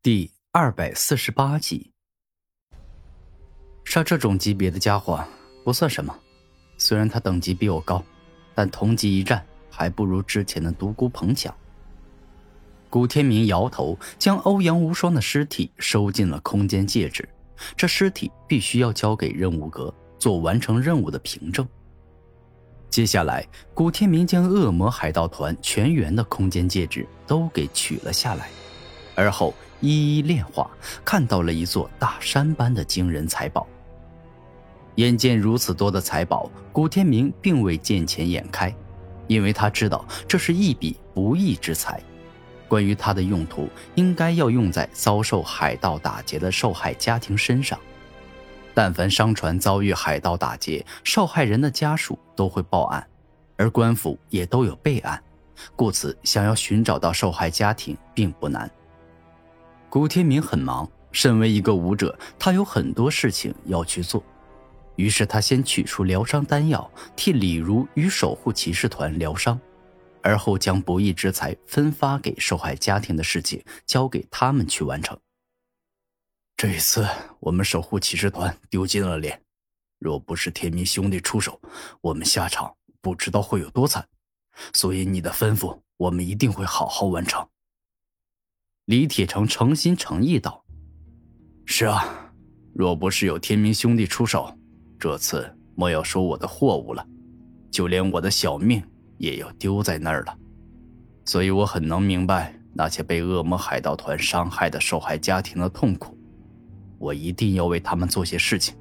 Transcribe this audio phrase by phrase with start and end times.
[0.00, 1.90] 第二百四十八集，
[3.84, 5.22] 杀这种级别的家伙
[5.64, 6.16] 不算什么，
[6.78, 8.00] 虽然他等级比我高，
[8.54, 11.52] 但同级一战还不如之前的独孤鹏强。
[12.88, 17.28] 古天明摇头，将欧阳无双的尸体收进了空间戒指，
[17.76, 21.66] 这尸体必须要交给任务阁做完成任务的凭证。
[22.88, 23.44] 接下来，
[23.74, 28.48] 古天明将恶魔海盗团全员的空间戒指都给取了下来，
[29.18, 29.52] 而后。
[29.80, 30.68] 一一炼化，
[31.04, 33.64] 看到了一座大山般的惊人财宝。
[34.96, 38.74] 眼见如此多的财宝，古天明并未见钱眼开，
[39.28, 42.02] 因为他知道这是一笔不义之财。
[42.66, 47.78] 关于它的用途，应该要用在遭受海盗打劫的受害家庭身上。
[48.74, 53.06] 但凡商船遭遇海盗打劫，受害人的家属都会报案，
[53.56, 55.22] 而官府也都有备案，
[55.76, 58.68] 故此想要寻找到受害家庭并不难。
[59.90, 64.22] 古天明很忙，身为一个武者，他有很多事情要去做。
[64.96, 69.58] 于是他先取出疗伤丹药，替李如与守护骑士团疗伤，
[70.22, 75.18] 而后将不义之财分发给受害家庭的事情交给他们去完成。
[76.54, 77.08] 这一次，
[77.40, 79.40] 我们守护骑士团丢尽了脸，
[79.98, 81.58] 若不是天明兄弟出手，
[82.02, 84.06] 我们下场不知道会有多惨。
[84.74, 87.48] 所以你的吩咐，我们一定会好好完成。
[88.88, 90.64] 李铁成诚心诚意道
[91.66, 92.32] ：“是啊，
[92.72, 94.50] 若不是有天明兄弟出手，
[94.98, 97.06] 这次莫要说我的货物了，
[97.70, 98.82] 就连我的小命
[99.18, 100.34] 也要丢在那儿了。
[101.26, 106.16] 所以我很能明白那些被恶魔海盗团伤害的受害家庭的痛苦，
[106.96, 108.74] 我一定要为他们做些事情。”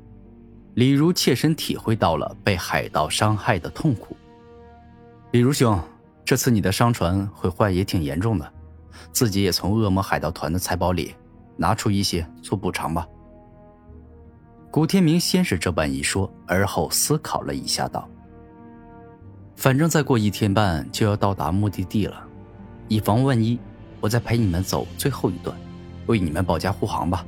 [0.76, 4.16] 李如切身体会到了被海盗伤害的痛苦。
[5.34, 5.78] 李如兄，
[6.24, 8.54] 这次你的商船毁坏也挺严重的。
[9.12, 11.16] 自己也从恶魔海盗团的财宝里
[11.56, 13.08] 拿出一些做补偿吧。
[14.70, 18.08] 古天明先是这般一说，而后思考了一下，道
[19.55, 22.22] ：“反正再过一天半就要到达目的地了，
[22.88, 23.58] 以防万一，
[24.02, 25.58] 我再陪你们走最后一段，
[26.05, 27.26] 为你们保驾护航吧。”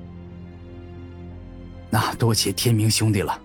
[1.89, 3.41] 那多谢天明兄弟了。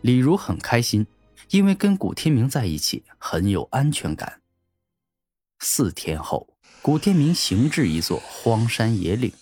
[0.00, 1.06] 李如很开心，
[1.50, 4.40] 因为跟古天明在一起很有安全感。
[5.60, 6.53] 四天后。
[6.84, 9.32] 古天明行至一座荒山野岭，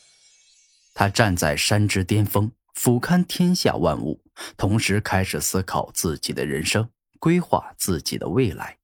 [0.95, 4.21] 他站在山之巅峰，俯瞰天下万物，
[4.57, 6.89] 同时开始思考自己的人生，
[7.19, 8.77] 规划自己的未来。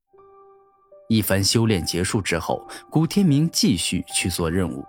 [1.08, 4.84] 一番修炼结束之后，古天明继续去做任务。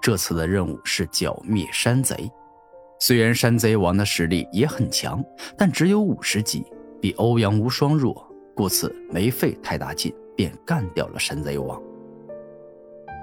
[0.00, 2.28] 这次的任务是剿灭山贼。
[2.98, 5.24] 虽然山贼王的实力也很强，
[5.56, 6.64] 但只有五十级，
[7.00, 11.80] 比欧阳无双弱，故此没费太大劲便干掉了山贼王。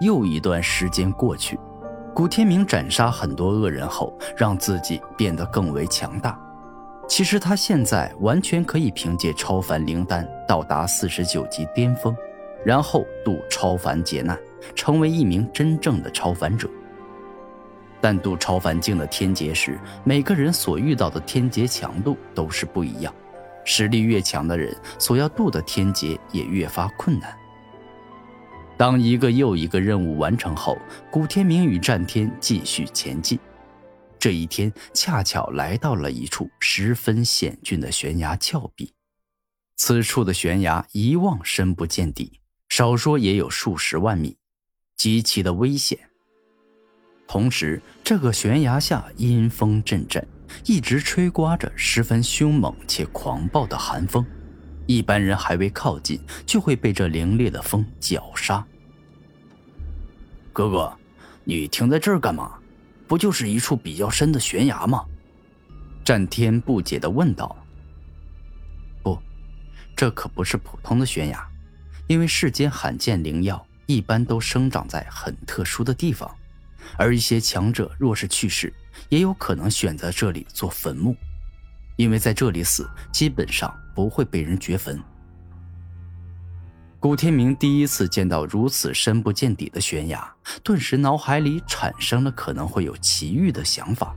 [0.01, 1.59] 又一段时间过去，
[2.13, 6.39] 古天明斩杀很多恶人后，让自己变得更为强大。
[7.07, 12.15] 其实他现在完全可以凭借超凡灵丹到达四十九级巅峰，
[12.63, 14.37] 然后渡超凡劫难，
[14.75, 16.69] 成为一名真正的超凡者。
[17.99, 23.13] 但渡超凡境的天劫时，每个人所遇到的天劫强度都是不一样，
[23.65, 27.38] 实力越强的人所要渡的天劫也越发困难。
[28.79, 30.77] 当一个又一个任务完成后，
[31.11, 33.37] 古天明与战天继续前进。
[34.17, 38.93] 这一天恰巧来到了一处十分险峻的悬崖峭壁。
[39.75, 44.37] 此处的悬崖一望深不见底，少说也有数十万米，
[44.95, 45.99] 极其的危险。
[47.27, 50.25] 同时，这个悬崖下阴风阵阵，
[50.63, 54.25] 一直吹刮着十分凶猛且狂暴的寒风。
[54.89, 58.65] 一般人还未靠近，就会被这凌冽的风绞杀。
[60.51, 60.91] 哥哥，
[61.43, 62.57] 你停在这儿干嘛？
[63.07, 65.05] 不就是一处比较深的悬崖吗？
[66.03, 67.55] 战天不解的问道。
[69.03, 69.15] 不，
[69.95, 71.47] 这可不是普通的悬崖，
[72.07, 76.35] 因为世间罕见灵药一般都生长在很特殊的地方，
[76.97, 78.73] 而一些强者若是去世，
[79.09, 81.15] 也有可能选择这里做坟墓。
[81.99, 84.97] 因为在这里死，基本上不会被人掘坟。
[86.97, 94.15] 古天明第一次见到如此深不见底的悬崖，顿时脑海里产生了可能会有奇遇的想法。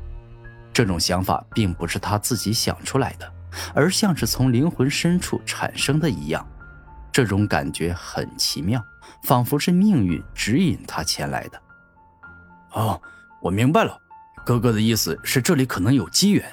[0.72, 3.28] 这种想法并不是他自己想出来的，
[3.74, 6.46] 而像是从灵魂深处产生的一样。
[7.10, 8.80] 这种感觉很奇妙，
[9.24, 11.60] 仿佛是命运指引他前来的。
[12.74, 13.02] 哦，
[13.40, 13.98] 我明白了，
[14.46, 16.48] 哥哥的意思是这里可能有机缘。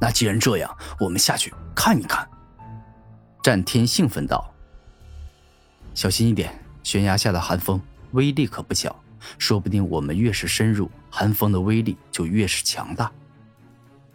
[0.00, 2.28] 那既然这样，我们下去看一看。
[3.42, 4.52] 战天兴奋道
[5.94, 6.52] ：“小心一点，
[6.82, 7.80] 悬崖下的寒风
[8.12, 8.94] 威力可不小，
[9.38, 13.10] 说不定我们越是深入，寒风的威力就越是强大。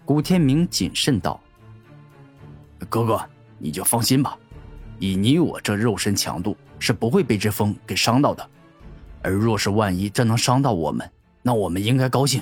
[0.05, 1.39] 古天明谨慎道
[2.89, 3.21] ：“哥哥，
[3.57, 4.37] 你就放心吧，
[4.99, 8.49] 以你我这肉身强度，是不会被这风给伤到的。
[9.21, 11.09] 而若是万一这能伤到我们，
[11.41, 12.41] 那我们应该高兴，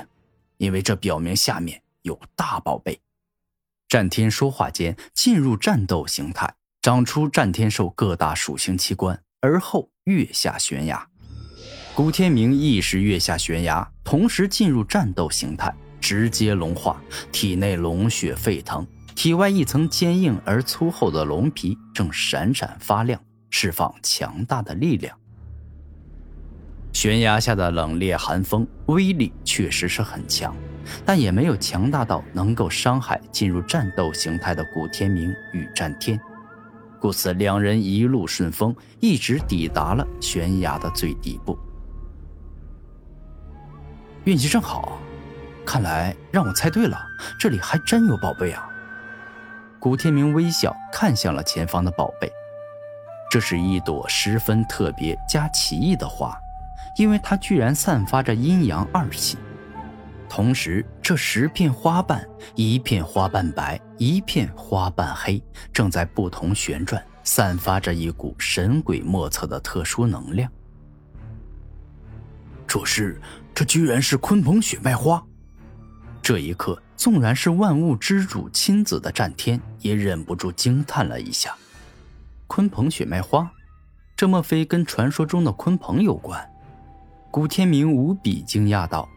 [0.57, 2.99] 因为这表明下面有大宝贝。”
[3.91, 11.09] 战天说话间进入战斗形态，长出战天兽各大属性器官，而后跃下悬崖。
[11.93, 17.01] 古天明亦是跃下悬崖，同时进入战斗形态，直接龙化，
[17.33, 25.13] 体内龙血沸腾，体外一层坚硬而粗厚的龙皮正闪闪发亮，释放强大的力量。
[26.93, 30.55] 悬崖下的冷冽寒风威力确实是很强，
[31.05, 36.19] 但也没有强大到能够伤害进入战斗形态的古天明与战天，
[36.99, 41.57] 故此两人一路顺风，一直抵达了悬崖的最底部。
[44.25, 44.99] 运气正好，
[45.65, 46.99] 看来让我猜对了，
[47.39, 48.69] 这里还真有宝贝啊！
[49.79, 52.31] 古天明微笑看向了前方的宝贝，
[53.31, 56.39] 这是一朵十分特别加奇异的花，
[56.97, 59.39] 因为它居然散发着阴阳二气。
[60.33, 62.25] 同时，这十片花瓣，
[62.55, 65.43] 一片花瓣白，一片花瓣黑，
[65.73, 70.49] 正在不同旋转，散发着一股神鬼莫测的特殊能量。
[72.65, 73.19] 这是。
[73.53, 75.21] 这居然是鲲鹏血脉花！
[76.21, 81.53] 这一刻，纵然是万物之主亲子的战天也忍不住惊叹了一下。
[82.47, 83.51] 鲲鹏血脉花，
[84.15, 86.49] 这莫非跟传说中的鲲鹏有关？
[87.29, 89.09] 古天明无比惊讶道：“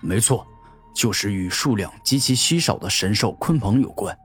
[0.00, 0.46] 没错，
[0.94, 4.16] 就是与数量极其稀少的神兽鲲鹏有关。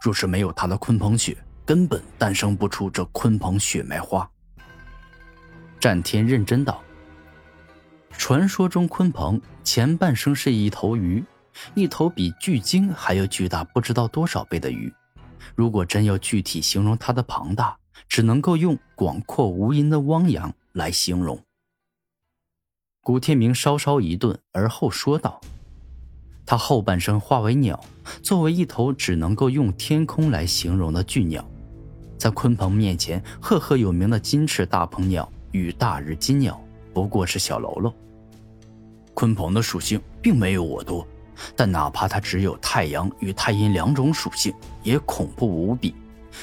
[0.00, 4.28] 若是没有他的鲲鹏血，根本诞生不出这鲲鹏血脉花。”
[5.80, 6.82] 战天认真道。
[8.18, 11.24] 传说中，鲲鹏前半生是一头鱼，
[11.74, 14.92] 一头比巨鲸还要巨大不知道多少倍的鱼。
[15.54, 17.76] 如果真要具体形容它的庞大，
[18.08, 21.42] 只能够用广阔无垠的汪洋来形容。
[23.10, 25.40] 古天明稍稍一顿，而后说道
[26.46, 27.84] ：“他后半生化为鸟，
[28.22, 31.44] 作为一头只能够用天空来形容的巨鸟，
[32.16, 36.62] 在鲲鹏面前，赫赫有名的金翅大鹏鸟与大日金鸟
[36.94, 37.92] 不过是小喽啰。”
[39.12, 41.04] 鲲鹏的属性并没有我多，
[41.56, 44.54] 但哪怕它只有太阳与太阴两种属性，
[44.84, 45.96] 也恐怖无比，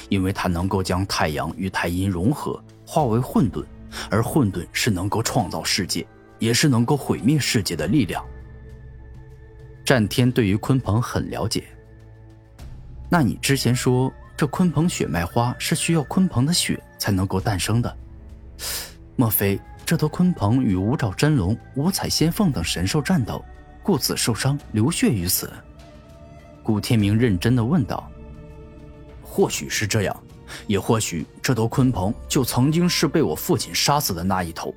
[0.10, 3.64] 因为它能够将太阳与太阴融合，化为混沌，
[4.10, 6.06] 而混沌是能够创造世界，
[6.40, 8.24] 也是能够毁灭世界的力量。
[9.84, 11.64] 战天对于鲲鹏很了解，
[13.10, 17.98] 那你之前说这鲲鹏血脉花是需要鲲鹏的血才能够诞生的，
[19.16, 19.60] 莫非？
[19.86, 23.42] 这头鲲鹏与五爪真龙、五彩仙凤等神兽战斗，
[23.82, 25.50] 故此受伤流血于此。
[26.62, 28.12] 古天明认真的问道
[29.24, 30.24] ：“或许是这样，
[30.68, 34.76] 也或许这头鲲鹏就曾经是被我父亲杀死的那一头。”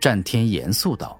[0.00, 1.19] 战天严肃道：“